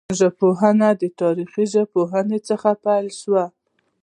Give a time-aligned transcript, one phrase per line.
[0.19, 3.43] ژبپوهنه د تاریخي ژبپوهني څخه پیل سوه.